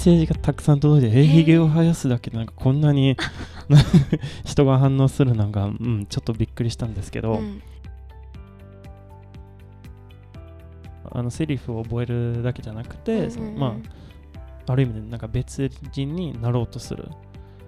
[0.00, 3.18] セージがたくさん届いて、えー、ひげを生やすだけでなんかこんなに
[4.44, 7.62] 人が反応するのが、うん、ちょっとびっくりしたんですけど、うん、
[11.10, 13.66] あのセリフを覚えるだけじゃなくて、うんうんうん、ま
[14.66, 17.10] あ、ある意味でなんか別人になろうとする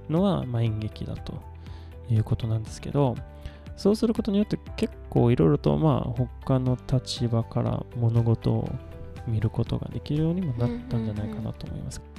[0.08, 1.34] のは、まあ、演劇だと
[2.08, 3.14] いうことなんですけど、
[3.76, 8.70] そうすることによって結構いろいろとまあ他の立場から物事を
[9.26, 12.11] 見ることができるようにもなったんじゃないかなと思います。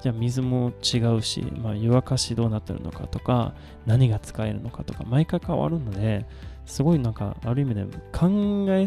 [0.00, 3.54] じゃあ水も違うし、まあ、湯沸かしどうなってるのかとか
[3.86, 6.26] 何が使えるのかとか毎回変わるので
[6.66, 8.86] すごいなんかある意味で考え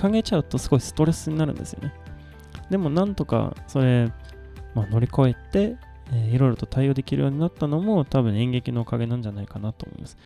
[0.00, 1.94] 考えちゃうとすごいストレスになるんですよね。
[2.70, 4.12] でもなんとかそれ、
[4.74, 5.76] まあ、乗り越えて、
[6.30, 10.16] いろいろと対応できるようになったのも多分演劇のおかげなんじゃないかなと思います。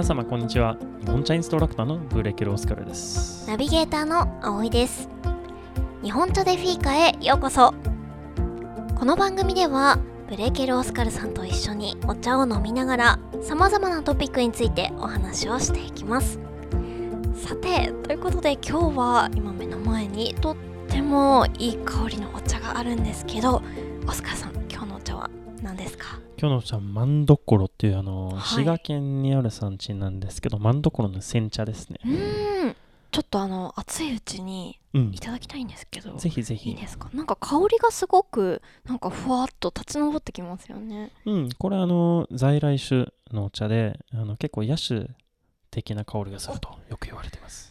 [0.00, 0.78] 皆様こんにちは。
[1.00, 3.46] 日本茶インストラクターのブレケルオスカルです。
[3.46, 5.10] ナビゲーターの葵です。
[6.02, 7.74] 日本茶でフィーカへようこそ。
[8.98, 16.40] この番組ではブレーケル・オスカルさんと一緒にお茶を飲みながらさまざまなトピックについてお話をしていきます。
[17.34, 20.56] さてということで今日は今目の前にとっ
[20.88, 23.60] てもいい香りのお茶があるんですけど
[24.08, 24.36] オスカル
[26.40, 31.98] ですか今日のお茶はマンドコロっていうあの、はい、滋賀県にある産地なんですけどマンドコロの煎茶ですね。
[32.04, 32.08] う
[32.68, 32.76] ん。
[33.12, 36.70] ちょっとあの熱いうちにいただきたいんですけど、うん、ぜひぜひ。
[36.70, 37.10] いいですか？
[37.12, 41.10] なんか香りがすごくなんかふわっと立ち上ってきますよね。
[41.26, 41.48] うん。
[41.58, 45.06] これあの在来種のお茶であの結構野種
[45.72, 47.69] 的な香りがするとよく言われてます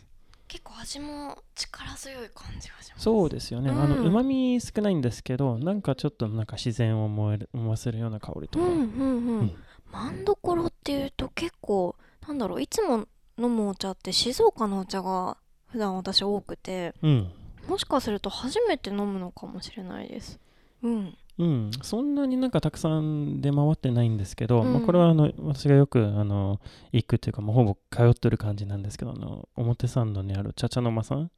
[0.50, 3.03] 結構味も力強い感じがします。
[3.03, 9.39] そうですよね、うん、あの旨味少ないんですけどなんかちょっとなんか自然を思える思わせるような香りとか、うんうんうん。
[9.39, 9.55] うん、
[9.92, 11.95] マンドコロっていうと結構
[12.27, 13.08] なんだろういつも
[13.38, 17.32] 飲むお茶って静岡のお茶が普段私多くて、うん、
[17.67, 20.39] もしかすると初めて飲むのかもしれないです。
[20.82, 26.60] うんうん、そんなになんかたくさん出回ってないんですけど、うん、まあ、これはあの私がよくあの
[26.92, 31.32] 行くというかもうほぼ通ってる感じなんですけどあの表参道にある茶々の間さん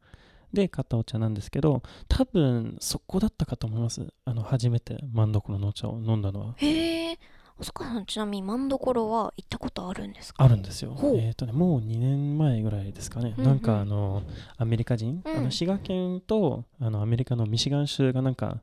[0.53, 4.06] で買ったお茶なんですけど多分そこだったかと思います。
[4.25, 6.53] あの初めて万所のお茶を飲んだのは。
[6.57, 7.19] へえ。
[7.57, 10.44] 細川さんちなみに万所は行ったことあるんですか？
[10.44, 10.97] あるんですよ。
[11.16, 14.23] えっ、ー、とねもう2年前ぐらいですかね、うんうん、なんかあの
[14.57, 18.62] アメリカ人、うん、あの滋賀県とあのアメリカのミシガン州がなんか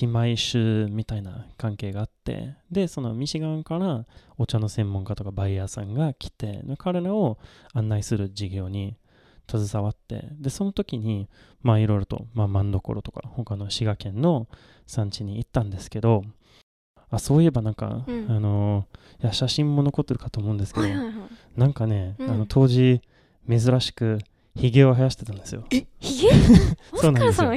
[0.00, 4.06] 姉妹州みたいな関係があってでそのミシガンから
[4.36, 7.38] お茶の専門家とかバイヤーさんが来て彼らを
[7.72, 8.96] 案内する事業に
[9.50, 11.28] 携わってでその時に
[11.62, 14.46] まあいろいろと、まあ、万所とか他の滋賀県の
[14.86, 16.22] 産地に行ったんですけど
[17.10, 18.86] あそういえばなんか、うん、あの
[19.22, 20.86] いや写真も残ってるかと思うんですけど、
[21.56, 23.00] なんかね、うん、あの当時
[23.48, 24.18] 珍しく
[24.54, 25.64] ひげを生やしてたんですよ。
[25.70, 26.30] えひげ
[26.94, 27.54] そうなんですよ。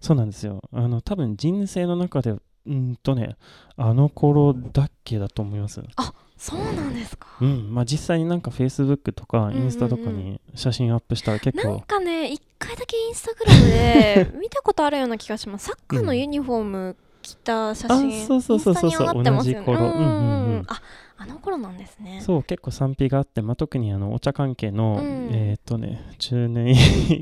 [0.00, 0.62] そうなんですよ。
[0.72, 2.34] あの多分人生の中で
[2.66, 3.36] うんとね
[3.76, 5.82] あの頃だっけだと思います。
[5.96, 7.28] あそうなんですか。
[7.40, 15.66] うんまあ実際になんかフェイスブックとかインスタとかに写真アップしたら結構、なんかね一回だけインスタグラムで 見たことあるような気がします。
[15.66, 20.80] サッカーのユニフォーム着た写真そうそうそうそうそう同じ頃、うんうんうん、あ
[21.18, 22.20] あの頃なんですね。
[22.20, 26.74] そう結構賛否があって、まあ、特にあのお茶関係の、うん、えっ、とね中年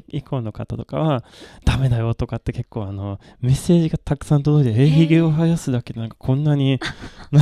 [0.08, 1.24] 以降の方とかは
[1.64, 6.80] ダメだよとかって結構あのメッセージがたくさん届いてえひげを生やすだけでなんかこんなに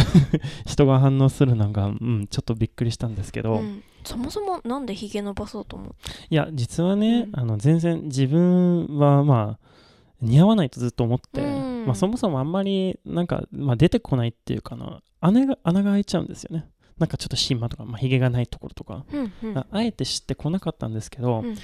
[0.66, 5.94] 人が反応するのが、うん、ちょっとびっくりしたんですけど、うん、そもそもなんでひげ伸ばそうと思う？
[6.28, 9.72] いや実はね、あの全然自分はまあ
[10.20, 11.44] 似合わないとずっと思って、う
[11.82, 16.66] ん、まあ、そもそもあんまりなんか、まあ、出てこないっていうかな穴が穴が開いちゃうんですよね。
[16.98, 21.56] なんかちょっとシンマとか、まあ、ヒゲがないところとか、うんうん、あえて知ってこなかったんですけど、うんうん、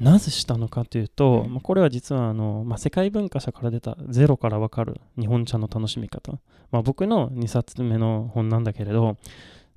[0.00, 6.32] なぜしたのかというと、うん、まあ、これは実はあの、まあ、世界文化社から出たゼロからわかる日本茶の楽しみ方、
[6.70, 9.16] まあ、僕の2冊目の本なんだけれど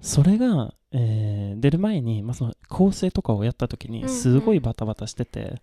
[0.01, 5.59] それが、えー、出る前に、まあ、その構成とかをやった時にすごいバタバタしてて、うんうん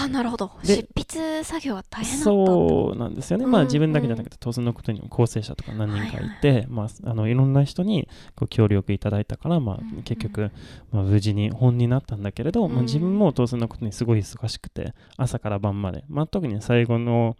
[0.00, 0.50] ああなるほど。
[0.64, 10.50] 執筆作業は大変そうなんですよね、うん、まあ自分だけじゃなくて当然のことにも構成者とか何人かいて、はいはい、まあ、あのいろんな人にご協力いただいたから、まあ、結局、
[10.90, 17.36] まあ、無事に本になったんだけれど、うん、まあ、自分も当然のことにすごい忙しくて朝から晩まで、まあ、特に最後の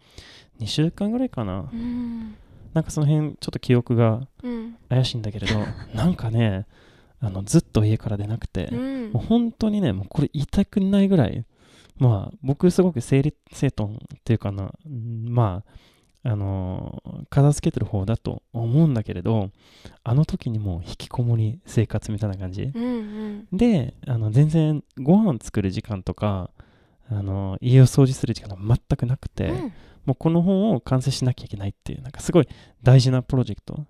[0.59, 2.35] 2週間ぐらいかな、うん、
[2.73, 4.21] なんかその辺ちょっと記憶が
[4.89, 5.65] 怪しいんだけれど、うん、
[5.95, 6.67] なんかね
[7.19, 11.45] あのずっと家から出なくて、うん、もう本当にねもうこれ痛くないぐらい
[11.97, 15.71] まあ僕すごく整理整頓っていうかなまあ
[16.23, 19.49] あの片付けてる方だと思うんだけれど
[20.03, 22.87] あの時にもう引きこもり生活みたいな感じ、うんう
[23.51, 23.57] ん。
[23.57, 26.51] であの全然ご飯作る時間とか
[27.09, 29.73] あの家を掃除する時間が全くなくて、うん。
[30.05, 32.47] もうこの本を完成しなきゃいけないっていうなんかすごい
[32.81, 33.85] 大事なプロジェクト。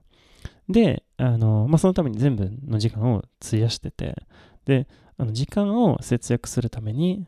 [0.67, 4.15] であの、まあ、そのために全部の時間を費やしてて
[4.65, 4.87] で
[5.17, 7.27] あの時間を節約するために、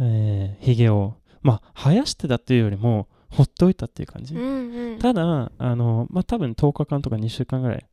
[0.00, 4.98] えー、髭をまあ生やしてたっていうよりもほっといたっていう感じ、うんうん。
[4.98, 7.86] ただあのまあ多分10日間とか2週間ぐらい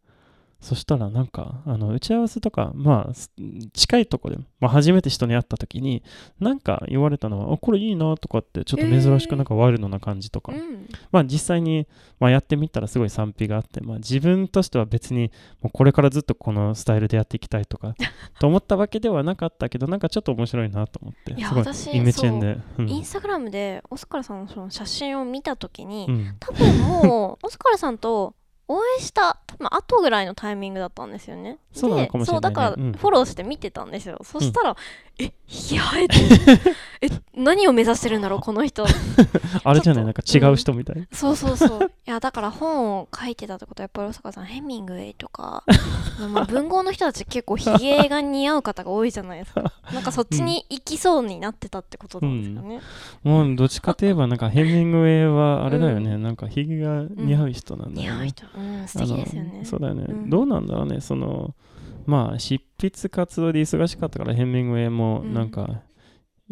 [0.61, 3.31] そしたらなんかあの打ち合わせとかまあす
[3.73, 6.03] 近いとこで、まあ、初めて人に会った時に
[6.39, 10.87] なんか言われたのはあこれいいなとかってちょっと珍しくなんかワイルドな感じとか、うん。
[11.11, 11.87] まあ実際に、
[12.19, 15.31] まあ、やってみたらすごい賛否があって、まあ、自分としては別に
[15.61, 17.95] もうこれからずっとこのスタイルでやっていきたいとか
[18.39, 22.57] と思ったわけではなかったけどなんかちょっと面白いなと思ってすごい私イメチェンで。
[22.77, 22.89] うん。
[22.89, 26.35] インスタグラムでオスカルさんのその写真を見た時に、うん。
[26.39, 28.35] 多分もうオスカルさんと
[28.67, 31.57] お会いした多分後ぐらいのタイミングだったんですよね。
[31.73, 32.93] そうねでそうだからうん。
[32.93, 34.19] フォローして見てたんですよ。
[34.23, 34.75] そしたら、
[35.19, 36.15] えひげ生えて。
[37.01, 38.85] え何を目指してるんだろうこの人。
[39.63, 40.05] あれじゃない？
[40.05, 41.91] なんかと違う人みたい、そうそうそう。
[42.07, 45.63] いやだから本を書いてたってことはやっぱりオスカルさんヘミングウェイとか
[46.33, 49.71] まあ文豪の人たち結構ひげが似合う方が多いじゃないですか。
[49.93, 52.81] なんかそっちに行きそうになってたってことなんですかね。
[53.23, 59.61] もうどっちかといえばなんかヘミングウェイはあれだよね、なんかひげが似合う人なんだよね、似合う人、うん、素敵ですよね。
[59.63, 60.29] そうだよね、うん。
[60.29, 61.01] どうなんだろうね。
[61.01, 61.55] その
[62.05, 65.33] まあ執筆活動で忙しかったからヘミングウェイもうん。
[65.33, 65.81] なんか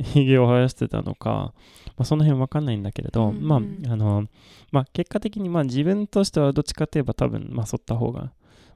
[0.01, 1.53] ひげを生やしてたのか、ま
[1.99, 4.25] あ、その辺わかんないんだけれど、うんうんまああの
[4.71, 8.31] まあ結果的にまあ自分としてはどっちかといえば多分まあ剃った方がま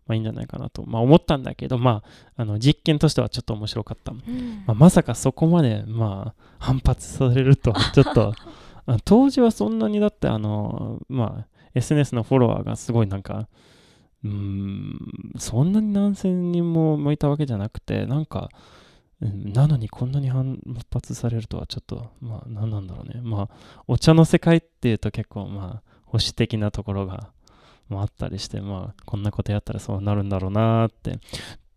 [0.09, 2.03] あいいんじゃないかなと、まあ、思ったんだけどま
[2.35, 4.63] ああの実験としてはちょっと面白かった、まうん。
[4.67, 8.33] あ、まさかそこまでまあ反発されるとはちょっと
[8.85, 13.47] あ当時はそんなにだってあのまあ SNS のフォロワーがすごいなんか
[14.23, 20.59] うんそんなに何千人も向いたわけじゃなくてなんか、うんなのにこんなに反
[20.91, 23.21] 発されるとはちょっとまあ何なんだろうね。
[23.23, 27.31] まあお茶の世界っていうと結構まあ保守的なところが、
[27.87, 31.19] まあ、ったりしてまあこんなことやったらそうなるんだろうなって。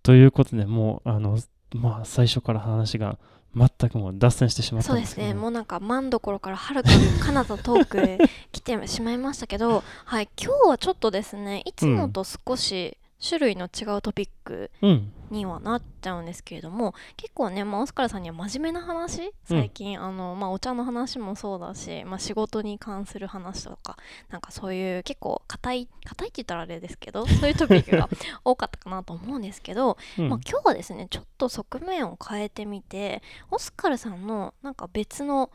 [0.02, 1.38] ということでもうあの
[1.72, 3.19] まあ最初から話が
[3.56, 5.26] 全くもう脱線してしまったそうんですけど。
[5.29, 5.35] ね。
[5.35, 8.19] もうなんか真どころからはるか彼方遠くへ
[8.53, 15.12] 来てしまいましたけど、はい、今日はちょっとですねいつもと少し種類の違うトピックうん。
[15.30, 23.96] にはなっちゃうんですけれども結構ね、まあ、オスカルさんには真面目な話最近、あのまあ、お茶の話もそうだし、まあ、仕事に関する話とか
[24.30, 28.08] なんかそういう結構硬い硬いって言ったらあれですけど そういうトピックが
[28.44, 30.28] 多かったかなと思うんですけど、うん。
[30.28, 35.50] まあ、今日はですねちょっと側面を変えてみてオスカルさんのなんか別の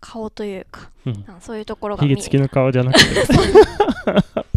[0.00, 1.24] 顔というかうん。
[1.40, 4.44] そういうところがひ見げ付きの顔じゃなくて、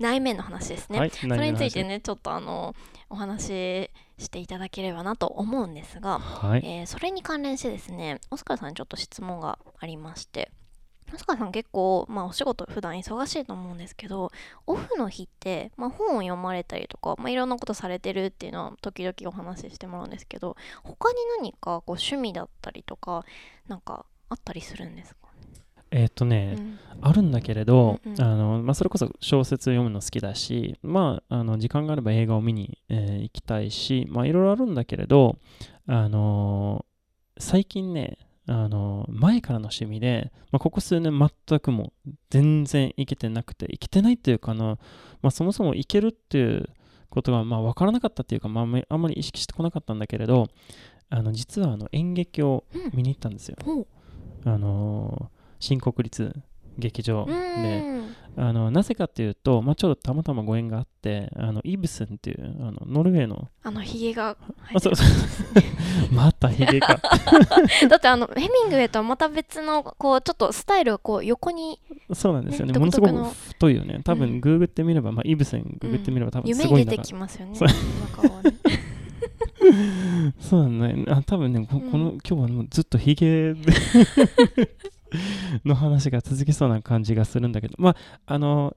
[0.00, 0.98] 内面の話ですね。
[0.98, 1.88] はい、それについてね。
[1.90, 2.74] ねちょっとあの
[3.08, 6.62] お話ししていただければなと思うんですが、はい。
[6.64, 10.50] えーそれに関連してですねオスカルさんにちょっと質問がありまして
[11.14, 14.30] オスカルさん結構、まあ、お仕事普段忙しいと思うんですけど
[14.66, 23.24] オフの日って、まあ、本を読まれたりとか、まあ、いろんなことされてるっていうのは時々お話ししてもらうんですけど他に何かこう趣味だったりとか
[23.68, 25.28] なんかあったりするんですか、
[25.90, 26.78] えーっとね、うん。
[27.02, 28.20] あるんだけれど、うんうん。
[28.20, 35.38] あのまあ、それこそ小説読むの好きだし、まあ、あの時間があれば映画を見に、えー行きたいし、まあ、いろいろあるんだけれど、
[35.86, 41.18] あのー最近ね、あのー前からの趣味で、まあ、ここ数年
[41.48, 44.78] 全くもう全然いけてなくて、いけてないっていうかな、
[45.22, 46.68] まあ、そもそもいけるっていう
[47.08, 50.48] ことがまあ分からなかったっていうか、まあ、あんまり意識してこなかったんだけれど、
[51.08, 52.90] あの実はあの演劇をうん。
[52.94, 53.56] 見に行ったんですよ。
[53.64, 53.86] ほう。
[54.44, 56.34] あのー新国立
[56.78, 58.00] 劇場うで、ーん。
[58.36, 64.36] あのなぜかっていうと、まあ、ちょうどたまたまご縁があってあのイブセンっていうあのノルウェーのあのひげが
[64.72, 64.96] 生えあてる
[66.12, 66.96] またヒゲか。
[67.88, 71.80] だってあのヘミングウェイとはまた別のこうちょっとスタイルがこう横に
[72.12, 72.72] そうなんですよね。
[72.72, 74.00] ねものすごく太いよね。
[74.04, 74.18] 多うん。
[74.20, 77.56] 分グーグってみれば、まあ、イブセンググってみれば多分夢すごいんだかに出てきますよね。
[77.56, 77.66] そ
[80.56, 80.58] う。
[80.62, 81.04] なんだね。
[81.08, 81.82] あ多分ねこうん。
[81.90, 83.72] 今日はもうずっとヒゲで
[85.64, 87.74] の話が続きそうな感じがするんだけど。
[87.78, 88.74] まああの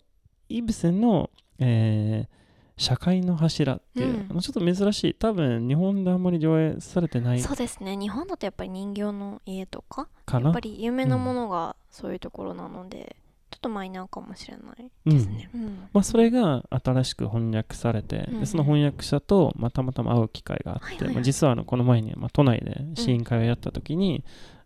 [0.49, 2.43] イブセンの、えー
[2.75, 5.13] 社会の柱っていう、うんちょっと珍しい。
[5.13, 7.95] 多分日本であんまり上映されてないそうですね。
[7.95, 10.45] 日本だとやっぱり人形の家とかかな？
[10.45, 13.15] やっぱり有名なものがそういうところなので、
[13.51, 15.87] ちょっとマイナーかもしれないですね、うん。
[15.93, 18.39] まあ、それが新しく翻訳されて、うん。
[18.39, 24.23] でその翻訳者と、まあ、たまたま会う機会があって、まあ、実はあのこの前に、まあ、都内で試飲会をやった時に、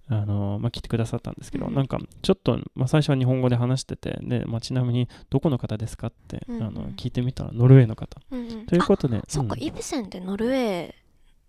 [0.10, 1.74] あのまあ、来てくださったんですけど、うん。
[1.74, 6.64] なんかちょっと、まあ、最初は日本語で話しててで、まあ、ちなみにどこの方ですかって、うんうん。
[6.64, 8.20] あの聞いてみたらノルウェーの方。
[8.32, 8.66] うんうん。
[8.66, 9.64] ということであそっか、うん。
[9.64, 10.94] イブセンってノルウェー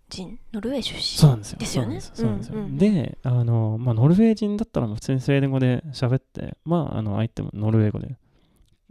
[0.09, 1.57] 人ノルウェー出身そうなんですよ。
[1.59, 2.01] ですよね。
[2.01, 2.53] そうなんですよ。
[2.53, 2.77] そうなんうんうん。
[2.77, 8.17] ですよであの、まあ、ノルウェー人だったら普通にスウェーデン語で喋ってまああの相手もノルウェー語で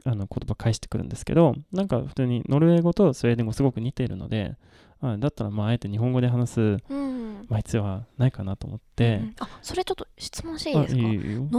[0.04, 4.56] あの言葉返してくるんですけどなんか普通にノルウェー語とスウェーデン語すごく似ているので
[5.00, 7.46] あだったらまああえて日本語で話す、うん。
[7.48, 9.34] まあ、必要はないかなと思っうて、ん。
[9.38, 11.00] あそれちょっと質問していいですか？
[11.02, 11.08] ノ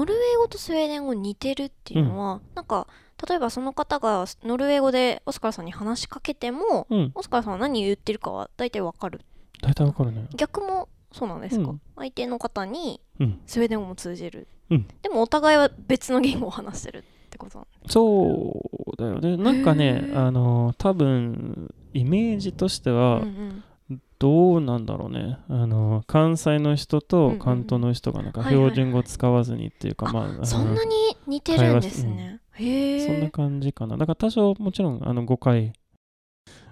[0.05, 2.87] ルウェー語とスウェーデン語似てるっていうのは、なんか
[3.27, 7.11] 例えばその方がノルウェー語でオスカルさんに話しかけても、うん。
[7.15, 9.21] オスカルさんは何言ってるかは大体わかる。
[9.61, 10.27] 大体わかるね。
[10.35, 11.81] 逆もそうなんですか、うん。
[11.95, 13.39] 相手の方にうん。
[13.45, 14.87] スウェーデン語も通じる、うん。
[15.01, 18.61] でもお互いは別の言語を話してるってことなんそ
[18.93, 23.63] うだよねなんかへねーあの多分イメージとしてうはんうん。
[24.19, 25.37] どうなんだろうね。
[25.47, 27.39] あの関西の人うんとうん。
[27.39, 33.05] 関東の人がなんか標準語使わずにっていうか、まあそんなに似てるんですね、へえ。
[33.05, 33.97] そんな感じかな。
[33.97, 35.73] だから多少もちろんあの誤解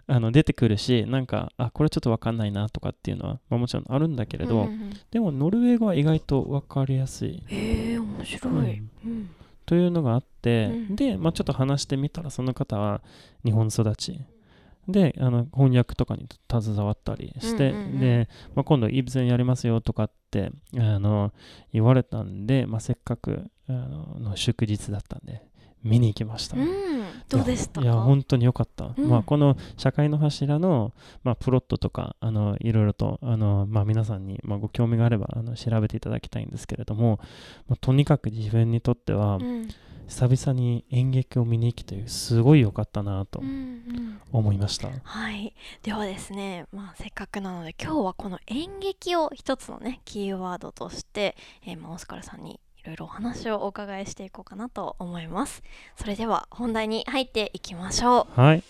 [0.07, 4.93] あの出てくるしなんかあこれちょっと分かんないなとかっていうのは、まあ、もちろんあるんだけれど、うんうんうん。
[5.11, 7.43] でもノルウェー語は意外と分かりやすい。
[7.47, 9.29] へえ面白い、うん。
[9.65, 10.95] というのがあって、うん。
[10.95, 13.01] で、まあ、ちょっと話してみたらその方は
[13.43, 14.21] 日本育ち
[14.87, 21.33] であの翻訳とかに携わったりして、で、まあ、今度イブゼンやりますよとかってあの
[21.73, 25.41] 言われたんで、まあ、せっかくあのの祝日だったんで
[25.83, 26.67] 見に行きました、うん、
[27.29, 27.81] どうでしたか？
[27.81, 29.09] いやいや本当に良かった、うん。
[29.09, 37.19] まあ、この社会の柱の、まあ、プロットとかあのいろいろとあの、まあ、皆さんに、まあ、ご興味があればあの調べていただきたいんですけれども、
[37.67, 39.67] まあ、とにかく自分にとっては、うん
[40.07, 55.61] 久々に演劇を見に行きてすごい良かったなとうんうん思いました、はい、ではですね、まあ、せっかくなので今日はこの演劇を一つのねキーワードとして、えーまあ、オスカルさんにいろいろお話をお伺いしていこうかなと思います。
[55.97, 58.63] それでは本題に入っていきましょはい。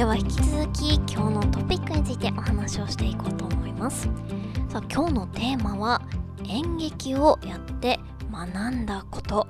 [0.00, 4.08] では引き続き今日のトピックについてお話をしていこうと思います。
[4.70, 6.00] さあ今日のテーマは
[6.48, 8.00] 演劇をやって
[8.32, 9.46] 学んだこと。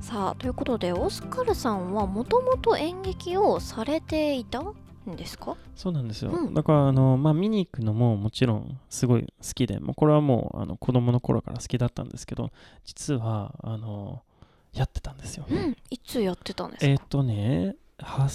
[0.00, 4.74] さあということでオスカルさんはもともと演劇をされていたん
[5.14, 5.56] ですか？
[5.76, 6.32] そうなんですよ。
[6.32, 6.54] うん。
[6.54, 12.50] だから、あの、まあ、見に行くのももちろんすごい好きで、もうこれはもうあの子供の頃から好きだったんですけど、
[12.84, 14.22] 実は、あの、
[14.72, 15.46] やってたんですよ。
[15.48, 15.76] うん。
[15.88, 18.28] いつやってたんですか、えっ、とね、8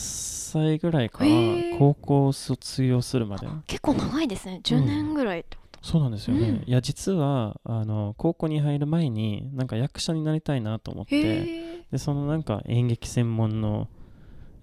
[0.52, 1.30] 歳ぐらいから
[1.78, 3.48] 高校卒業するまで。
[3.68, 6.50] 結構長いですね10年ぐらいってこと、そうなんですよね。
[6.50, 13.88] うんいや、実は、あの、高校に入る前に、なんか役者になりたいなと思って、で、そのなんか演劇専門の、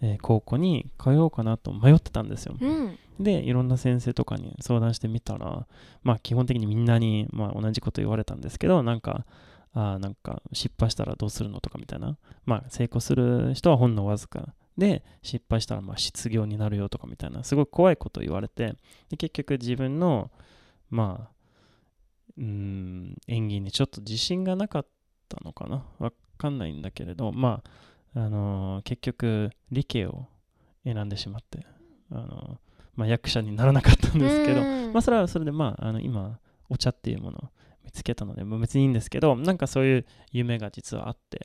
[0.00, 2.56] えー高校に通おうかなと迷ってたんですよ。
[2.60, 5.66] うんで、いろんな先生とかに相談してみたら、
[6.02, 9.24] まあ基本的にみんなに、まあ、同じこと言われたんですけど、なんか、
[9.72, 12.16] あーなんか失敗したらどうするのとかみたいな。
[12.44, 14.52] まあ成功する人はほんのわずか。
[14.76, 18.74] で、失敗したらまあ失業になるよとかみたいな、すごい怖いこと言われて、
[19.08, 20.30] で結局自分の、
[20.90, 21.34] まあ、
[22.36, 24.86] うーん、演技にちょっと自信がなかっ
[25.28, 25.84] たのかな。
[25.98, 27.62] わかんないんだけれど、ま
[28.14, 30.26] あ、あのー結局理系を
[30.84, 31.66] 選んでしまって、
[32.10, 32.58] あのー
[32.96, 34.92] まあ、役者にならなかったんですけど、うん。
[34.92, 36.38] まあ、それはそれで、まあ、あの今、
[36.68, 37.40] お茶っていうものを
[37.84, 41.44] 見つけたので、まあ別にいいんですけど、なんかそういう夢が実はあって、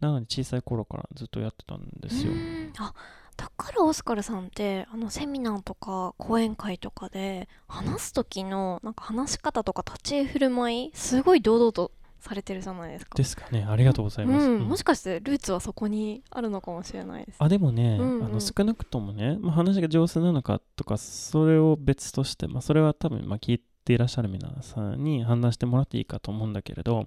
[0.00, 2.34] なので小さい頃からずっとやってたんですよう。
[2.34, 2.94] んあ
[3.36, 13.16] だからオスカルさんってあのセミナーとか講演会とかで話す時のなんか話し方とか立ち居振る舞いすごい堂々とされてるじゃないですか。
[13.16, 13.64] ですかね。
[13.68, 14.44] ありがとうございます。
[14.44, 17.36] うんうんもしかしてルーツはそこにあるのかもしれないです。
[17.38, 27.06] あでもね、うんうんあの少なくともね、まあ、話が上手なのかとか、それを別として、まあ、それは多分、まあ、聞いていらっしゃる皆さんに判断してもらっていいかと思うんだけれど、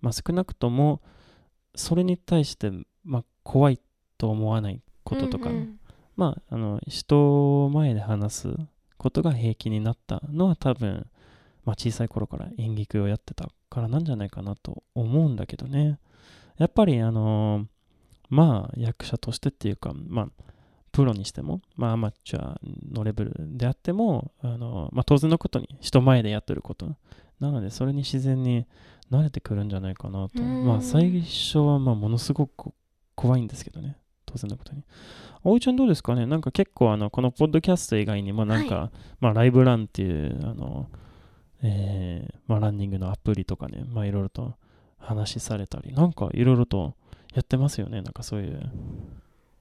[0.00, 1.02] まあ、少なくとも、
[1.74, 2.70] それに対して、
[3.04, 3.80] まあ、怖い
[4.18, 5.78] と思わないこととか、うんうん
[6.16, 8.56] まあ、あの人前で話す
[8.96, 11.06] ことが平気になったのは多分、
[11.64, 15.98] まあ、小さい頃から演劇をやってたからなんじゃないかなと思うんだけどね。
[16.56, 17.66] やっぱりあの
[18.30, 20.28] まあ役者としてっていうか、まあ、
[20.92, 22.58] プロにしても、まあ、アマチュア
[22.92, 26.94] のレベルであっても、あのまあ、当然のことに人前でやってること。
[27.40, 28.64] なので、それに自然に
[29.10, 30.42] 慣れてくるんじゃないかなと。
[30.42, 30.66] うん。
[30.66, 32.72] まあ、最初はまあものすごく
[33.14, 33.96] 怖いんですけどね。
[34.26, 34.82] 当然のことに。
[35.44, 36.26] 葵ちゃんどうですかね？
[36.26, 40.88] なんか結構あのこのポッドキャスト以外にもなんか、まあライブランっていうあの、
[41.62, 44.54] えーまあ、ランニングのアプリとかね、まあいろいろと
[44.98, 46.94] 話されたり、なんかいろいろと
[47.34, 48.02] やってますよね？
[48.02, 48.70] なんかそういう。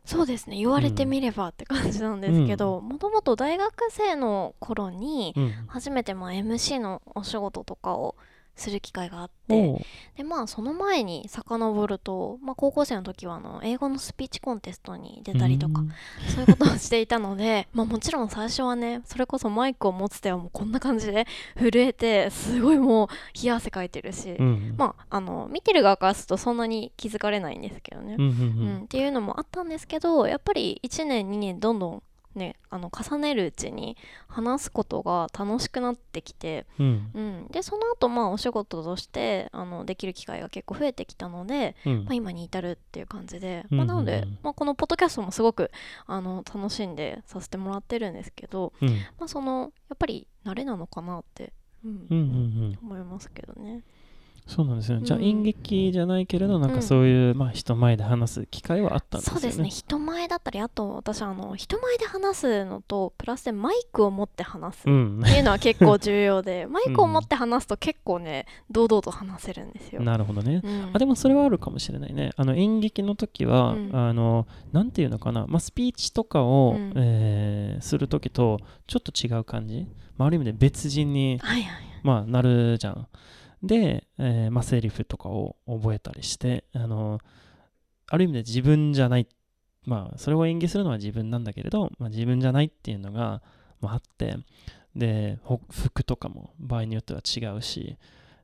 [0.06, 0.58] そうですね。
[0.58, 5.52] 言われてみればって感じなんですけどもともと大学生の頃にうん。
[5.68, 8.16] 初めてまあ MC のお仕事とかを
[8.56, 15.92] する機会があってでまあその前に遡ると、まあ、高校生の時はあの英語のスピーチコンテストに出たりとかうん。
[16.30, 21.26] そういうことをしていたので まあもちろん最初はねそれこそマイクを持つ手はもうこんな感じで
[21.58, 23.08] 震えてすごいもう
[23.42, 24.76] 冷や汗かいてるし、うん。
[24.78, 28.16] まああの見てる側からするとそんなに気づかれないんですけどね。
[28.18, 32.04] う、んうんううんんっていうのもあったんですけどやっぱり1年2年どんどん
[32.36, 33.98] ねあの重ねるうちに
[34.28, 37.12] 話すことが楽しくなってきて、うん。
[37.14, 42.04] うん、でその後まあお仕事としてあのできる機会が結構増えてきたので、うん。
[42.06, 45.72] まあ、今に至るっていう感じで、うんまあ、なので、まあ、このポッドキャストもすごく
[46.06, 48.90] あの楽しんでさせてもらってるんですけど、うん。
[49.20, 51.54] まあ、そのやっぱり慣れなのかなって、
[51.86, 52.08] うん。
[52.10, 52.22] うんうんう
[52.70, 52.80] ん。
[52.82, 53.84] 思いますけどね。
[54.46, 55.04] そうなんですよ、うん。
[55.06, 56.70] じゃあ演劇じゃないけれどなん。
[56.70, 59.42] うんかそういう、まあ、人前で話す機会はあったんですよね。
[59.42, 59.70] そうですね。
[59.70, 65.22] 人前だったりあと私あの人前で話すのとプラスでマイクを持って話すっうん。
[65.24, 70.02] ていうのは結構重要で マイクを持って話すと結構ね堂々と話せるんですよ。
[70.02, 70.62] なるほどね。
[70.64, 70.90] うん。
[70.94, 72.32] あでもそれはあるかもしれないね。
[72.36, 73.90] あの演劇の時は、うん。
[73.96, 76.94] あのなんていうのかな、まあ、スピーチとかを、うん。
[76.96, 81.84] えーする時とちょっと違う感じ、まあ、ある意味で別人に、はいはい。
[82.02, 83.08] まあ、なるじゃん
[83.64, 87.20] で、えーまあ、セリフとかを覚えたりしてあの
[88.08, 89.28] ある意味で自分じゃない
[89.86, 93.42] まあそれを演技するのは自分なんだけれど、まあ、自分じゃないっていうのが、
[93.80, 94.36] まあ、あって
[94.96, 97.98] でほ服とかも場合によっては違うし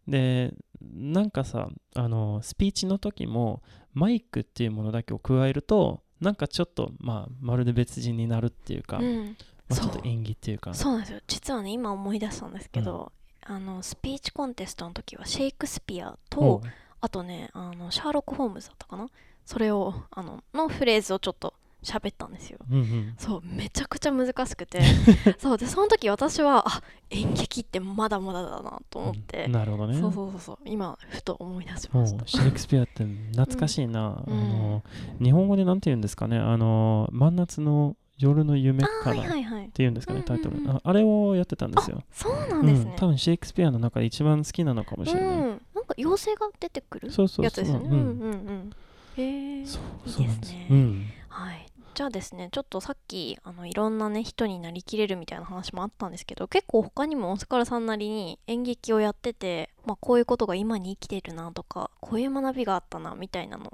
[0.07, 3.61] でなんかさあのスピーチの時も
[3.93, 9.37] マイクっていうものだけを加えるとなんかちょっと、まあ、まるで別人になるっていうか、うん。
[9.69, 10.73] まあ、ちょっと演技っていうか。
[10.73, 11.19] そうなんですよ。
[11.27, 13.11] 実はね今思い出したんですけど、
[13.51, 16.67] あのスピーチコンテストの時はシェイクスピアおとう。
[17.01, 19.07] あとねあのシャーロック・ホームズだったかな？
[19.43, 22.59] それをあののフレーズをちょっと喋ったんですよ。
[22.69, 23.13] うんうん。
[23.17, 24.81] そうめちゃくちゃ難しくて。
[25.39, 29.99] そうでその時私はあ演劇ってまだまだだなと思って、なるほどね。
[29.99, 30.57] そうそうそうそう。
[30.65, 32.27] 今ふと思い出しました。
[32.27, 34.39] シェイクスピアって懐かしいな、うん。
[34.39, 34.83] あの
[35.19, 36.37] 日本語でなんて言うんですかね？
[36.37, 39.69] あの真夏の夜の夢かあらっはいはいはい。
[39.69, 40.63] ていうんですかねタイトル、うん。
[40.63, 42.03] うんうんああれをやってたんですよ。
[42.11, 42.91] そうなんですね。
[42.91, 47.45] うん、多分シェイクスピアの中で一番好きなのかもしれない、うん、なんか妖精が出てくるそうそうそう。
[47.45, 47.87] やつですよね。
[47.87, 48.73] ううんんうんうん。
[49.17, 49.65] へえ。
[49.65, 50.51] そういいそうなんです。
[50.51, 50.67] ですね。
[50.69, 51.05] うん。
[51.29, 51.65] はい。
[51.95, 63.69] じゃあですね、ちょっとさっきあのいろんなね人になりきれるみたいな話もあったんですけど、結構他にもオスカルさんなりに演劇をやってて、まあこういうことが今に生きてるなとか、こういう学びがあったなみたいなのっ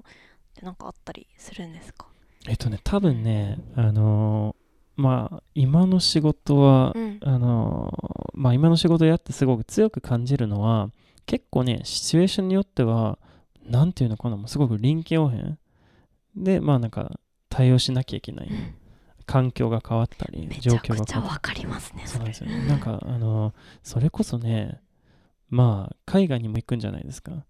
[0.55, 2.07] てなんかあったりするんですか？
[2.47, 4.65] えっとね多分ねあのー
[5.01, 7.19] まあ今の仕事は、うん。
[7.21, 10.89] あのーまあ今の仕事やってすごく強く感じるのは
[11.25, 13.17] 結構ねシチュエーションによっては
[13.65, 15.57] なんていうのかなもうすごく臨機応変。
[16.35, 18.49] でまあなんか対応しなきゃいけない。
[19.25, 22.03] 環境が変わったりめ状況が変わったわかりますね。
[22.05, 22.49] そうなんですよ。
[22.49, 23.53] れねなんかあの
[23.83, 24.79] それこそね
[25.49, 27.45] まあ海外にも行くんじゃないですか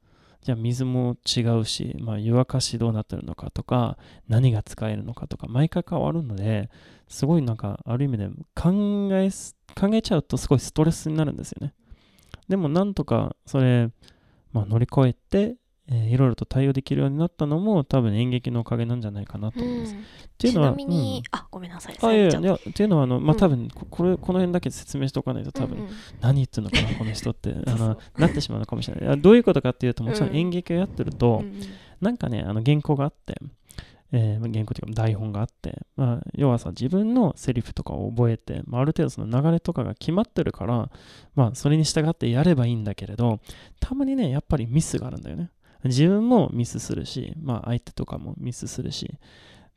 [0.45, 6.69] じゃあ水も違うし、まあ、湯沸かしどうなってるのかとか何が使えるのかとか毎回変わるので
[7.09, 9.31] すごいなんかある意味で考え
[9.75, 11.73] 考えちゃうとすごいストレスになるんですよね。
[12.47, 13.89] でもなんとかそれ、
[14.53, 15.55] まあ、乗り越えて、
[15.91, 20.03] えーいろいろと対応できるようになったのも多分演劇のおかげなんじゃないかなとう思います、っん。
[20.37, 21.39] ていうのはちなみに、うん。
[21.39, 21.97] あごめんなさい。
[22.01, 23.39] あいやいやっていうのはあの、まあ、うん。
[23.39, 25.89] 多分ここれこの辺だけ説明しておかないと多分、うんうん
[26.21, 27.55] 何言ってんのかなこの人って。
[27.67, 29.09] あのなってしまうのかもしれない。
[29.09, 30.29] あどういうことかっていうともちろん。
[30.29, 31.61] うん演劇をやってると、うんうん
[32.01, 33.35] なんかねあの原稿があって、
[34.11, 40.89] えーまあ原稿というか台本があって、まあ、要はさ自分のセリフとかを覚えて、まあ、ある程度その流れとかが決まってるから、
[41.35, 43.39] まあ、それに従ってやればいいんだけれど
[43.79, 45.49] たまにねやっぱりミスがあるんだよね
[45.83, 49.19] 自分もミスするし、まあ、相手とかもミスするし。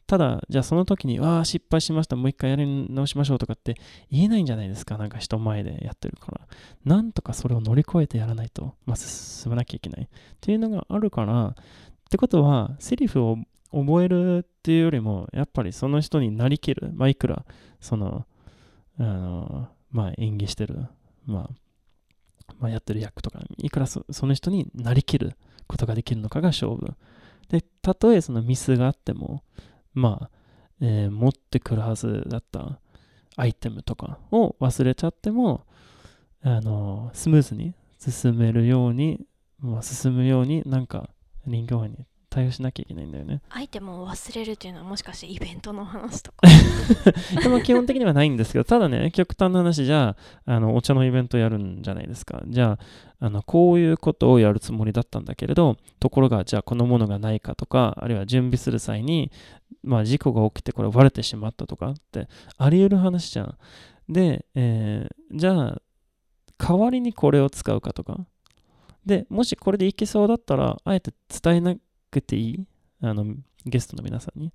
[0.06, 2.16] ただじゃあその時にわあ失敗しました。
[2.16, 3.74] もう一回やり直しましょうとかって
[4.10, 4.96] 言えないんじゃないですか。
[4.96, 6.40] なんか人前でやってるから。
[6.86, 10.04] なんとかそれを乗り越えてやらないと、まあ、進まなきゃいけない。
[10.04, 10.08] っ
[10.40, 11.48] ていうのがあるから。
[11.48, 11.54] っ
[12.10, 13.36] てことはセリフを
[13.70, 16.90] 覚えるっていうよりもやっぱりその人になりきる。
[16.94, 17.44] まあいくら
[17.78, 18.24] その
[18.98, 20.86] あのまあ演技してる。
[21.26, 21.50] まあ
[22.60, 25.34] まあ、やってる役とかいくらそその人になりきる。
[25.68, 26.94] ことができるのかが勝負
[27.48, 29.42] でたとえそのミスがあっても
[29.94, 30.30] まあ、
[30.80, 32.80] えー持ってくるはずだった
[33.36, 35.64] アイテムとかを忘れちゃっても
[36.42, 39.26] あのスムーズに進めるように、
[39.60, 41.10] まあ、進むようになんか
[41.46, 42.06] 臨機応変に
[42.38, 43.40] 対応しなきゃいけないんだよね。
[43.50, 46.46] アイテムを忘れるっていうのはもしかしてイベントの話とか
[47.42, 52.42] でも基本的にはないんですけど、ただね、極端な話じゃあ、あのお茶のイベントやるんじゃないですか。
[52.46, 52.78] じゃ
[53.20, 59.32] あ、あのこういうことをやるつもりだったんだけれど、ところが、じゃあこのものがないかとか、あるいは準備する際に、
[59.82, 63.58] まあ、事故が起きてこれ割れてしまったとかってあり得る話じゃん。
[64.08, 65.82] で、えー、じゃあ、
[66.56, 68.16] 代わりにこれを使うかとか。
[69.04, 71.74] で、もしこれでいけそうだったら、あえて伝えな
[72.10, 72.66] くていい？
[73.02, 73.24] あの、
[73.64, 74.52] ゲストの皆さんに。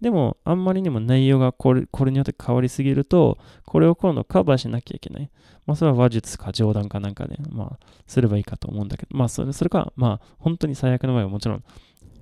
[0.00, 5.30] でも、あんまりにも内容がこれこれによって変わりすぎると、これを今度カバーしなきゃいけない。
[5.64, 11.64] まあ、それは話術か冗談かなんかで、まあ、すればいいかと思うんだけど、まあ、それそれか、まあ、本当に最悪の場合はもちろん、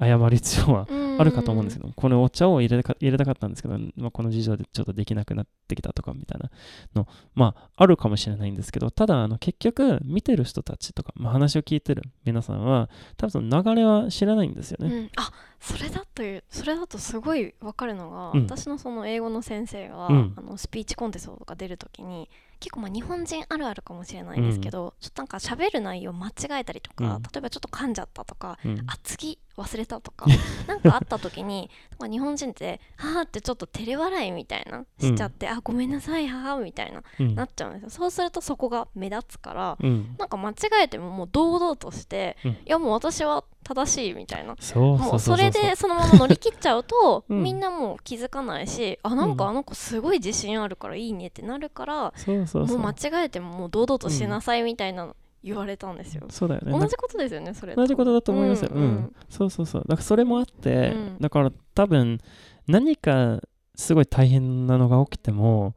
[0.06, 0.86] 謝る必要は
[1.18, 6.50] あるかと思うんですけど、このお茶を入れた入れたかったんですけど、まあ、この事情でちょっとできなくなってきたとかみたいな
[6.94, 14.94] の、まあ、あるかもしれないんですけど、ただ、あの結局、見てる人たちとか、まあ、話を聞いてる皆さんは、多分その流れは知らないんですよね。
[14.94, 15.30] うん、あ
[15.64, 18.44] それだというそれだとすごい分かるのが、うん。
[18.44, 20.34] 私のその英語の先生が、うん。
[20.36, 22.28] あのスピーチコンテストとか出るときに
[22.60, 27.22] 結構まあ日本人あるあるかもしれないんですけど、ちょっとなんか喋る内容間違えたりとか、うん。
[27.22, 28.84] 例えばちょっと噛んじゃったとか、うん。
[28.86, 30.26] あ次忘れたとか
[30.66, 37.34] なんかあった時になんか日本人って「はあ」ってちょっと照れ笑いみたいなしちゃって「あごめんなさいはあ」みたいなうん。
[37.34, 37.90] なっちゃうんですよ。
[37.90, 40.14] そうするとそこが目立つからうん。
[40.18, 42.50] なんか間違えてももう堂々として、うん。
[42.50, 44.54] いやもう私は正しいみたいな。
[44.60, 47.42] そうもううそれでそのまま乗り切っちゃうと、 うん。
[47.42, 49.50] みんなもう気づかないしあなんかうん。
[49.50, 52.78] あの子すごい自信あるからいいねってなるから、そうそうそう。
[52.78, 56.72] もう間違えてももう堂々としなさいみたいなの言われたんですよ、そうだよね。
[56.72, 58.70] 同じことですよねそれ同じことだと思いますよ。
[58.72, 59.82] ううんん、そうそうそう。
[59.82, 61.18] だからそれもあって、うん。
[61.20, 62.18] だから多分
[62.66, 63.40] 何か
[63.74, 65.74] すごい大変なのが起きても、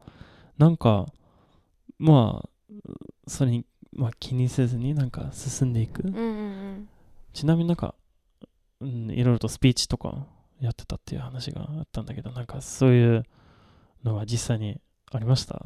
[0.58, 1.08] なんか、
[2.00, 2.50] まあ、
[3.28, 6.04] それに、まあ、気にせずになんか進んでいく。
[6.04, 6.90] うんうんうん
[7.38, 7.94] ちなみになんか、
[8.82, 10.26] うん、いろいろとスピーチとか
[10.60, 13.24] やってたっていう話があったんだけど、なんかそういう
[14.04, 15.62] のは実際にありました？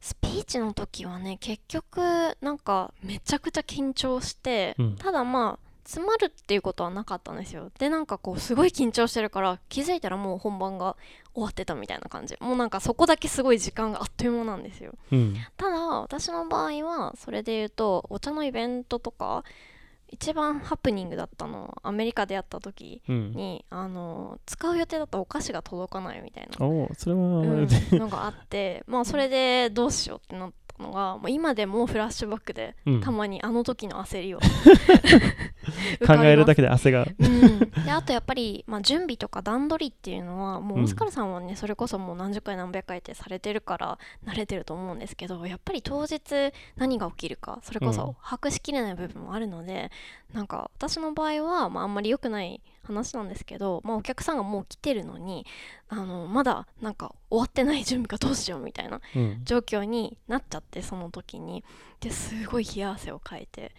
[0.00, 2.00] スピーチの時はね結局
[2.40, 4.96] なんかめちゃくちゃ緊張して、うん。
[4.96, 7.72] ただまあ詰まるっていうことはなかったんですよ。
[7.80, 10.96] でなんかこうすごい緊張してるから気づいたらもう本番が
[11.34, 12.36] 終わってたみたいな感じ。
[12.38, 14.92] もうなんかそこだけすごい時間があっという間なんですよ。
[15.10, 15.34] うん。
[15.56, 19.42] ただ私の場合はそれで言うとお茶のイベントとか
[20.10, 23.32] 一番ハプニングだったのはアメリカでやった時うん。
[23.32, 26.56] にあの使う予定だったお菓子が届かないみたいな
[26.96, 27.68] それは、うん
[27.98, 33.00] のがあってまあそれでどうしようってなったのがもう今でもフラッシュバックでうん。
[33.00, 34.40] たまにあの時の焦りを。
[36.06, 37.06] 考えるだけ、けで汗が。
[37.18, 47.94] うん、であとやっぱり、まあ、準備とか段取りっていうのはもううんオスカルさんはねそれこそもう何十回何百回ってされてるから慣れてると思うんですけどやっぱり当日何が起きるかそれこうん。
[47.94, 49.90] そ把握しきれない部分もあるので、
[50.32, 55.46] なんか私の場合は、まあ、あんまり良くない話なんですけど、まあ、お客さんがもう来てるのに
[55.88, 59.40] あのまだなんか終わってない準備がどうしようみたいなうん。
[59.44, 61.64] 状況になっちゃってその時に
[62.00, 63.70] ですごい冷や汗をかいてっ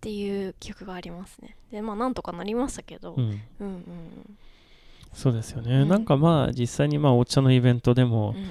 [0.00, 3.22] ていう記憶がありますねでまあなんとかなりましたけど、うん。
[3.22, 4.38] うんうん
[5.12, 5.74] そうですよね。
[5.76, 8.46] うんなんかまあ実際にまあお茶のイベントでもうん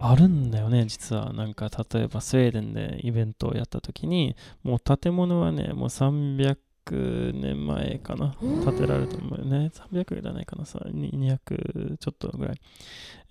[0.00, 1.32] あるんだよね、実は。
[1.32, 6.56] なんか例えばスウェーデンでイベントをやった時に、もう建物はね、もう300
[6.88, 8.34] 300年前かな。
[8.64, 9.70] 建てられたもんね。
[9.92, 12.60] 300じゃないかな、さ200ちょっとぐらい。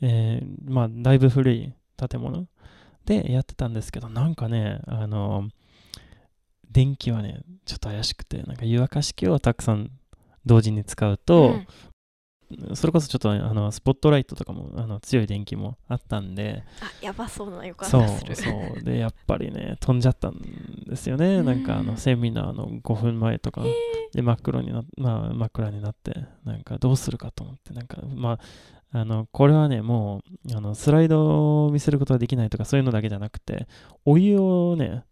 [0.02, 2.48] えーまあだいぶ古い建物
[3.06, 5.50] でやってたんですけど、なんかね、あの、
[6.70, 9.92] 電気はね、ちょっと怪しくて、なんか湯沸かし器をたくさん
[10.46, 11.68] 同時に使うと、うん
[12.76, 18.84] それこそちょっとあのスポットライトとかもあの強い電気もあったんで、あやばそうな予感がするそう。
[18.84, 20.40] で、やっぱりね、飛んじゃったん
[20.88, 21.42] ですよね。
[21.44, 23.62] なんかあうんのセミナーの5分前とか、
[24.14, 28.40] で真っ黒にな、まあ、真っ暗になって、なんかどうするかと思って、なんかま
[28.94, 33.68] あ、あのこれはね、もうあのスライドを見せることができないとか、そういうのだけじゃなくて、
[34.06, 35.04] お湯をね、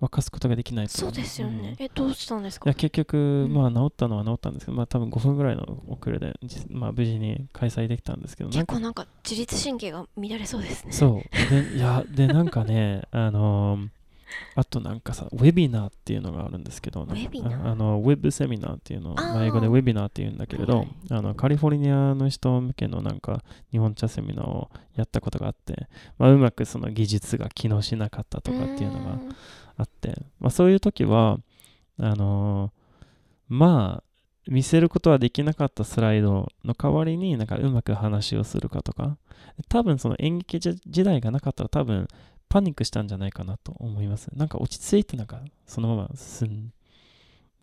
[0.00, 0.92] 沸かすことができないと。
[0.92, 1.84] そうですよね、うん。
[1.84, 2.68] えどうしたんですか？
[2.68, 3.52] いや結局、ん。
[3.52, 10.92] まあ治ったのは治ったんですけど、まあ多分5分ぐらいの遅れで、じまあ無事に開催できたんですけど、なんか結構なんか自律神経が乱れそうですね。
[10.92, 11.50] そう。
[11.50, 13.88] で、いや、で、なんかね、 あのー
[14.54, 17.68] あとなんかさ、ウェビナーっていうのがあるんですけど、ウェビナー？
[17.68, 20.88] ああの、ウェブセミナーっていうのを、英語でウェビナーって言うんだけれど、はい。
[21.10, 29.36] あの、カリフォルニアの人向けのなんか、日本茶セミナーをやったことがあって、まあ、うまくその技術が機能しなかったとかっていうのがん
[29.80, 31.38] あって、まあ、そういう時は
[31.98, 32.80] あのー
[33.50, 34.04] まあ
[34.48, 39.18] 見せることはできなかったスライドの代わりになんかうまく話をするかとか
[39.68, 42.08] 多分その演劇時代がなかったら多分
[42.48, 46.72] パニックしたんじゃないかなと思いますなんか落ち着いてなんかそのまま進ん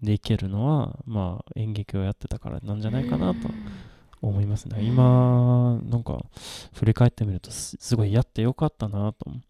[0.02, 3.50] できるのは、まあ、演劇をやってたからなんじゃないかなと
[4.22, 4.82] 思いますね。
[4.82, 6.24] 今、なんか、
[6.74, 9.42] 振り返ってみるとす、ごいやってよかったなと思う。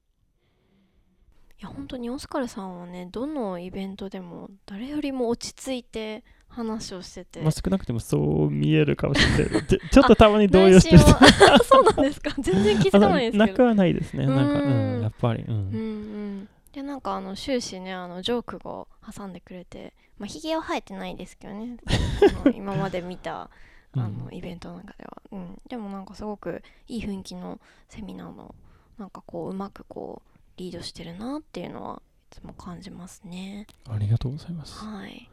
[1.60, 9.66] いや本当にオスカルさんはねどのイベントでも誰よりも落ち着いて話をしてて、まあ、少なくともそう見えるかもしれない。
[9.68, 11.00] ちょっとたまに動揺してる。
[11.00, 12.32] そうなんですか？
[12.40, 13.46] 全然気づかないですけど。
[13.46, 14.26] なくはないですね。
[14.28, 15.00] なんか、ううん。
[15.00, 15.44] ん、やっぱり。
[15.44, 15.54] うん。
[15.54, 15.64] うんう
[16.44, 16.50] ん。
[16.72, 21.78] でなんかあの終始ねあのジョークを挟んでくれてまあひげは生えてないですけどね。
[22.56, 23.50] 今まで見た
[23.94, 28.54] あのうんイベントの中では、うん、でもなんかすごくいい雰囲気のセミナーの
[29.00, 33.68] なんかこううまくこうリードしてるなっていうのはいつも感じますね。
[33.90, 34.84] ありがとうございます。
[34.84, 35.30] はい。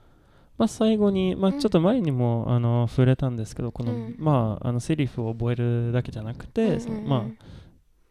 [0.56, 1.60] まあ、最後に、まあ、うん。
[1.60, 4.16] ちょっと前にも、あの触れたんですけど、この、うん。
[4.18, 7.26] まあ、あのセリフを覚えるだけじゃなくて、そのま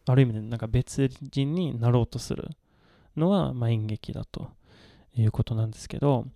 [0.06, 2.50] あ、ある意味でなんか別人になろうとする
[3.16, 4.50] のは、まあ、演劇だと
[5.16, 6.26] いうことなんですけど、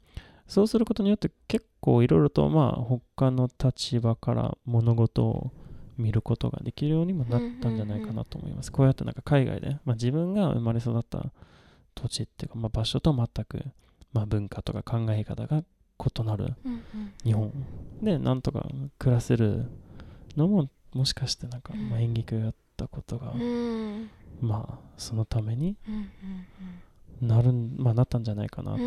[0.47, 5.53] そうすることによって結構いろいろと、まあ、他の立場から物事を
[5.99, 8.73] 見ることができるようにもなったんじゃないかなと思います。
[8.73, 11.27] こうやってなんか海外で、まあ、自分が生まれ育った
[11.95, 13.65] 土地っていうか、まあ、場所と全く、
[14.13, 16.55] まあ、文化とか考え方が異なる
[17.25, 17.53] 日本。
[18.03, 19.67] でなんとか暮らせる
[20.37, 21.91] のももしかしてなんか、うん。
[21.91, 23.35] まあ、演劇をやったことが、
[24.41, 26.11] まあそのためにうん
[27.21, 28.79] なるん、まあ、なったんじゃないかなと、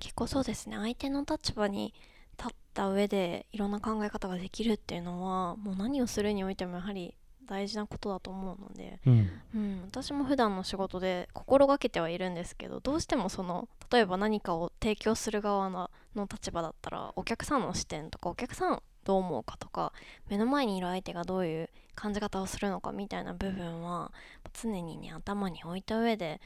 [0.00, 0.76] 結構そうですね。
[0.76, 1.94] 相手の立場に
[2.42, 7.14] 立った上でいろんな考え方ができるっていうのはもう何をするにおいてもやはり
[7.46, 9.30] 大事なことだと思うので、うん。
[9.54, 19.92] うん、私も普段の仕事で心がけてはいるんですけどどうしてもその例えば何かを提供する側のの立場だったらお客さんの視点とかお客さんどう思うかとか
[20.28, 24.12] 目の前にいる相手がどういう感じ方をするのかみたいな部分は
[24.52, 26.40] 常にね頭に置いた上で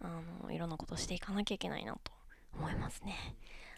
[0.00, 2.12] あのいろんなことをしていかなきゃいけないなと
[2.54, 3.14] 思いますね。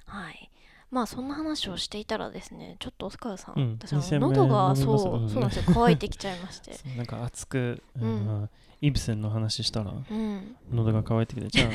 [0.06, 0.50] はい
[0.90, 5.28] まあそんな話をしていたらですねちょっとオスカルさん、うん私喉がそう,、うん。
[5.28, 5.64] そうなんですよ。
[5.74, 6.76] 乾いてきちゃいまして。
[6.96, 8.04] なんか熱く、うん。
[8.04, 10.56] うんイブセンの話したらうん。
[10.70, 11.70] 喉が渇いてきてじゃあ。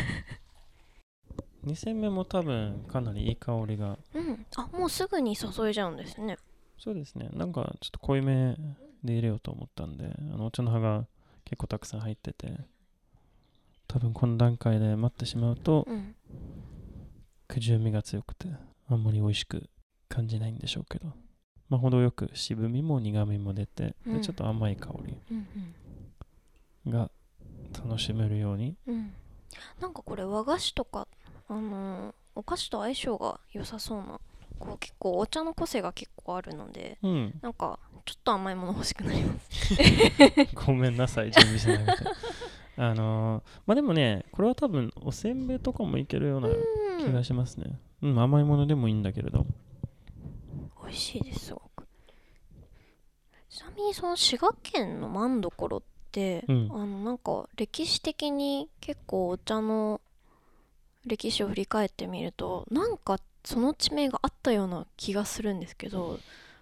[1.65, 3.97] 2戦目も多分かなりいい香りが。
[4.13, 6.38] うん、あもうすぐに注いじゃうんですね。
[6.78, 7.30] そうですね。
[7.34, 8.56] なんかちょっと濃いめ
[9.04, 11.06] で入れようと思ったんであのお茶の葉が
[11.43, 12.58] 結構たくさん入ってて。
[13.88, 16.15] 多分この段階で待ってしまうとうん、
[17.47, 18.47] くじゅみが強くて
[18.93, 19.69] あんまり美味しく
[20.10, 21.08] 感じないんでしょうけど、
[21.69, 24.13] まあ、程よく渋みも苦みも出て、うん。
[24.15, 25.17] でちょっと甘い香り
[26.86, 27.10] うん、が
[27.86, 28.75] 楽しめるように。
[28.88, 29.13] うん、うん。
[29.79, 31.08] なんかこれ和菓子とか、
[31.47, 34.19] あのーお菓子と相性が良さそうな、
[34.58, 37.39] こう結構お茶の個性が結構あるので、うん。
[37.43, 39.49] なんかちょっと甘いもの欲しくなります。
[40.65, 42.10] ごめんなさい準備しなくて。
[42.75, 46.47] あのーまあでもねこれは多分おせんべいとかもいけるような
[46.97, 49.46] 気うん、がしますねうん、甘いものでもいいんだけれど。
[50.84, 51.88] 美味しいですすごく。
[53.50, 56.70] ちなみにその滋賀県の万所って、うん。
[56.72, 60.02] あのなんか歴史的に結構お茶の
[61.06, 66.20] 歴史を振り返ってみるとなんかその地名があったような気がするんですけど。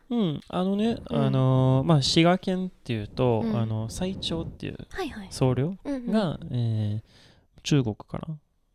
[0.10, 1.26] うんあのね、うん。
[1.26, 3.56] あのーまあ滋賀県っていうと、うん。
[3.58, 6.12] あの最長っていうはいはい、僧侶うんうん。
[6.12, 7.02] が、えー
[7.64, 8.28] 中国から、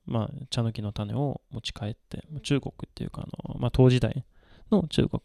[0.06, 4.24] まあ、茶の木の種を持ち帰って中国っていうかあの、まあ、唐時代
[4.70, 5.20] の中国、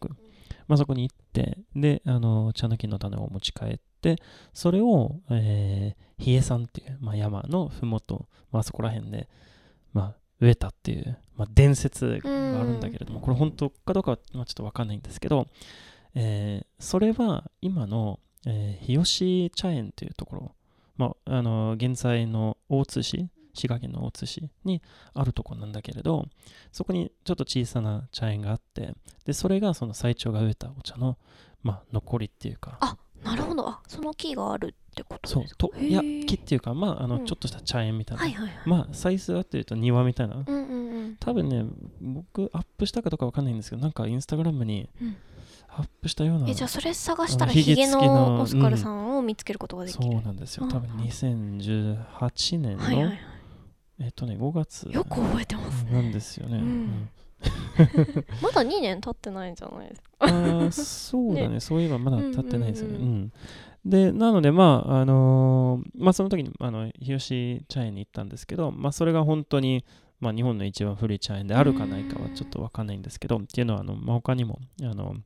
[0.68, 4.16] まあ、そこに行ってであの茶の木の種を持ち帰って
[4.52, 9.28] それを、えー、比叡山っていう、まあ、山のふもと、まあそこら辺で、
[9.92, 15.46] まあ、植えたっていう、まあ、伝説があるんだけれども、これ本当かどうかは、まあ、ちょっとわかんないんですけど、
[16.14, 20.52] えーそれは今の、えー日吉茶園っていうところ、
[20.96, 24.82] まあ、あの現在の大津市滋賀県の大津市に
[25.14, 26.26] あるところなんだけれど
[26.72, 31.18] そこにちょっと小さな茶園があってでそれがその最長が植えたお茶の、
[31.62, 32.78] まあ、残りっていうか。
[32.80, 33.68] あなるほど。
[33.68, 35.68] あその木があるってことそうですか？
[35.68, 37.24] といや木っていうかまああのうん。
[37.24, 40.36] ちょっとした茶園みたいな、はいはいはい、まあサイズはっていうと庭みたいな。
[40.36, 41.16] うんうんうん。
[41.20, 41.64] 多分ね
[42.00, 45.16] 僕アップしたかどうかわかんないんですけどなんかインスタグラムにうん。
[45.74, 50.66] アップしたようなえじゃあそれ探したらヒゲののオスカルさんを見つけることができる、そうなんですよ。
[50.66, 53.12] 多分うん2018年の、
[54.02, 55.92] えっとね5月よく覚えてますね。
[55.92, 56.64] なんですよね、うん。
[56.64, 57.10] うん。
[58.42, 60.08] まだ2年経ってないんじゃないですか。
[60.20, 61.48] あーそうだね。
[61.48, 61.60] ね。
[61.60, 62.98] そういえばまだ経ってないですよね。
[62.98, 63.32] ううんん。
[63.84, 69.84] で、なので、まあ、あのーまあ、その時に、あの、日吉茶園に行ったんですけど、まあ、それが本当に、
[70.20, 75.16] まあ、日本の一番古い茶園であるかないかはちょっとわかんないんですけど、っていうのは、あの、まあ、他にも、あの、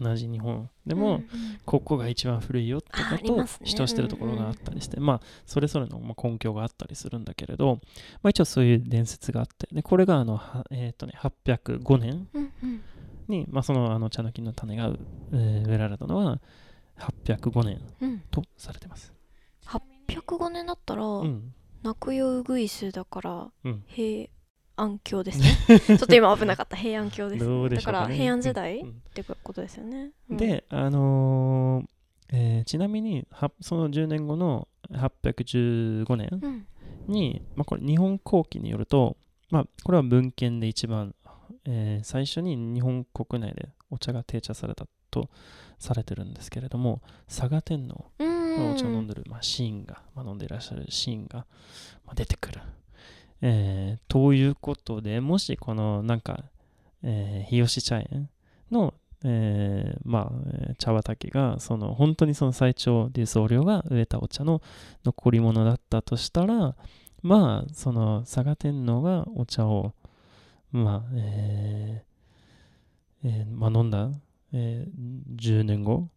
[0.00, 0.68] 同じ日本。
[0.86, 1.24] でも、うんうん。
[1.64, 3.68] ここが一番古いよとあかとありますね。
[3.68, 7.80] 主張してるところがあったりして、まあそれぞれのまあ根拠があったりするんだけれど、
[8.22, 12.82] まあ、一応そういう伝説があってでこれがあの、はえーとね、805年うんうん。
[13.28, 14.92] に、まあ、そのあの茶の木の種が、
[15.32, 16.40] えー植えられたのは
[16.98, 18.22] 805年うん。
[18.30, 19.12] とされてます。
[19.66, 21.54] 805年だったら、うん。
[21.82, 23.84] 泣くよウグイスだからうん。
[23.86, 24.28] 平
[24.80, 25.78] 安京ですね。
[25.86, 26.76] ちょっと今危なかった。
[26.76, 28.88] 平安京です、どうでだからね平安時代、うん。
[28.88, 31.86] うんってことですよね、うん、で、あのー
[32.32, 36.66] えーちなみにはその10年後の815年うん。
[37.08, 39.16] に、まあ、これ日本後期によると、
[39.50, 41.14] まあ、これは文献で一番、
[41.64, 45.28] えー最初に日本国内でお茶が定茶されたと
[45.78, 51.46] されてるんですけれども佐賀天皇うんがお茶を飲んでる、まあ、シーンが、まあ、飲んでいらっしゃるシーンが、
[52.06, 52.60] まあ、出てくる。
[53.42, 56.44] えーということで、もしこのなんか、
[57.02, 58.28] えー日吉茶園
[58.70, 60.32] の、えーま
[60.70, 64.62] あ、茶畑がその本当にその最長で僧侶が植えたお茶の
[65.04, 66.74] 残り物だったとしたら
[67.22, 69.92] まあその佐賀天皇がお茶を
[70.72, 74.10] まあえーえーまあ飲んだ、
[74.52, 76.08] えー10年後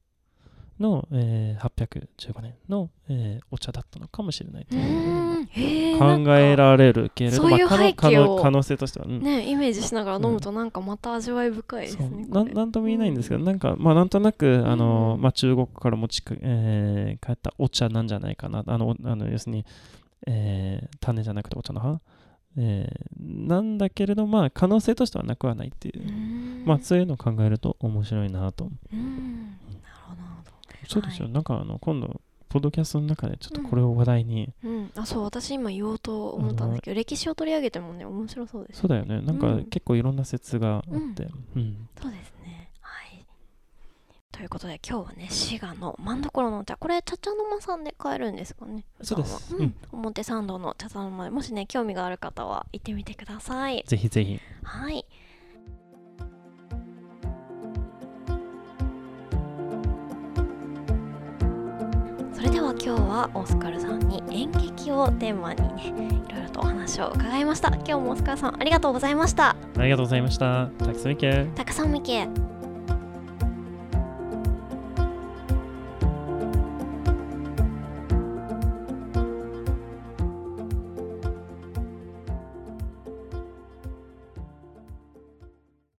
[0.79, 9.21] の、えー815年の、えーお茶だったのかもしれないとういう考えられるけれどそういうまあ可能性としては、うん。
[9.21, 12.45] ねイメージしながら飲むとなんかまた味わい深いですね、これ。
[12.45, 15.21] なんなんとも言えないんですけど、なんか、まあ、なんとなく、あのうん。
[15.21, 18.63] まあ、中国から持ちか、えー帰ったお茶なんじゃないかな。
[18.65, 19.65] あの、あの要するに、
[20.27, 21.99] えー種じゃなくてお茶の葉、
[22.57, 26.07] えーなんだけれど、まあ、可能性としてはなくはないっていう。
[26.07, 26.63] う、ん。
[26.65, 28.69] まあ、そういうのを考えると面白いなと。
[28.91, 29.32] うん
[30.87, 35.23] そうですよ、はなんか、あの今度、ポッドキャストの中でちょっとこれを話題に、うん、あそう。
[35.23, 39.65] 私今言おうと思ったんですけど歴史を取り上げてもね面白そうですそうだよね、なんかうん。
[39.65, 40.83] 結構いろんな説があっ
[41.15, 41.87] て、うん。
[41.99, 42.69] そうですね。
[42.81, 43.25] はい。
[44.31, 48.85] ということで今日はね滋賀の真所のお茶これ茶々の間さんで買えるんですかね？
[49.01, 49.55] そうです。
[49.55, 51.23] うん、表参道の茶々の間。
[51.23, 53.83] でもしね興味がある方は行ってみてください。
[53.87, 54.39] ぜひぜひ。
[54.61, 55.05] はい
[62.85, 65.87] 今日はオスカルさんに演劇をテーマにね
[66.27, 70.67] いろいろとお話を伺いました今日もオスカルさんありがとうございましたありがとうございました。
[70.77, 71.47] たくさんいけ。
[71.55, 72.27] たくさんみけ